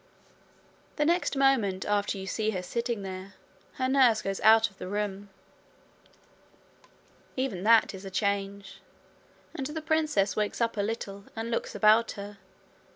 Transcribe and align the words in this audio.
The 0.95 1.05
next 1.05 1.35
moment 1.35 1.85
after 1.85 2.17
you 2.17 2.25
see 2.25 2.49
her 2.49 2.63
sitting 2.63 3.03
there, 3.03 3.35
her 3.73 3.87
nurse 3.87 4.23
goes 4.23 4.39
out 4.39 4.67
of 4.71 4.79
the 4.79 4.87
room. 4.87 5.29
Even 7.37 7.61
that 7.65 7.93
is 7.93 8.03
a 8.03 8.09
change, 8.09 8.81
and 9.53 9.67
the 9.67 9.79
princess 9.79 10.35
wakes 10.35 10.59
up 10.59 10.75
a 10.75 10.81
little, 10.81 11.25
and 11.35 11.51
looks 11.51 11.75
about 11.75 12.13
her. 12.13 12.39